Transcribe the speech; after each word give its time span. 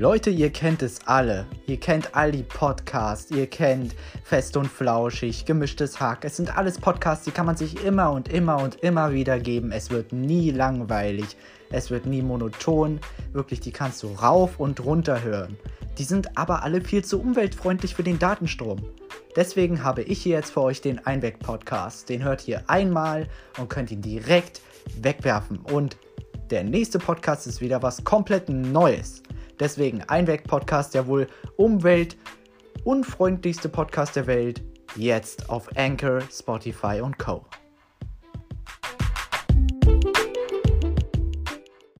Leute, 0.00 0.30
ihr 0.30 0.48
kennt 0.48 0.80
es 0.80 1.06
alle. 1.06 1.44
Ihr 1.66 1.78
kennt 1.78 2.16
all 2.16 2.32
die 2.32 2.42
Podcasts. 2.42 3.30
Ihr 3.32 3.46
kennt 3.46 3.94
Fest 4.24 4.56
und 4.56 4.66
Flauschig, 4.66 5.44
Gemischtes 5.44 6.00
Hack. 6.00 6.24
Es 6.24 6.38
sind 6.38 6.56
alles 6.56 6.78
Podcasts, 6.78 7.26
die 7.26 7.32
kann 7.32 7.44
man 7.44 7.58
sich 7.58 7.84
immer 7.84 8.10
und 8.10 8.32
immer 8.32 8.62
und 8.62 8.76
immer 8.76 9.12
wieder 9.12 9.38
geben. 9.38 9.72
Es 9.72 9.90
wird 9.90 10.14
nie 10.14 10.52
langweilig. 10.52 11.36
Es 11.70 11.90
wird 11.90 12.06
nie 12.06 12.22
monoton. 12.22 12.98
Wirklich, 13.34 13.60
die 13.60 13.72
kannst 13.72 14.02
du 14.02 14.14
rauf 14.14 14.58
und 14.58 14.82
runter 14.82 15.22
hören. 15.22 15.58
Die 15.98 16.04
sind 16.04 16.38
aber 16.38 16.62
alle 16.62 16.80
viel 16.80 17.04
zu 17.04 17.20
umweltfreundlich 17.20 17.94
für 17.94 18.02
den 18.02 18.18
Datenstrom. 18.18 18.78
Deswegen 19.36 19.84
habe 19.84 20.00
ich 20.00 20.22
hier 20.22 20.36
jetzt 20.36 20.52
für 20.52 20.62
euch 20.62 20.80
den 20.80 21.04
Einweg-Podcast. 21.04 22.08
Den 22.08 22.24
hört 22.24 22.48
ihr 22.48 22.62
einmal 22.68 23.28
und 23.58 23.68
könnt 23.68 23.90
ihn 23.90 24.00
direkt 24.00 24.62
wegwerfen. 25.02 25.58
Und 25.58 25.98
der 26.50 26.64
nächste 26.64 26.98
Podcast 26.98 27.46
ist 27.46 27.60
wieder 27.60 27.82
was 27.82 28.02
komplett 28.02 28.48
Neues. 28.48 29.22
Deswegen 29.60 30.02
Einweg-Podcast, 30.02 30.94
der 30.94 31.06
wohl 31.06 31.28
umweltunfreundlichste 31.56 33.68
Podcast 33.68 34.16
der 34.16 34.26
Welt, 34.26 34.62
jetzt 34.96 35.48
auf 35.50 35.68
Anchor, 35.76 36.22
Spotify 36.32 37.02
und 37.02 37.18
Co. 37.18 37.44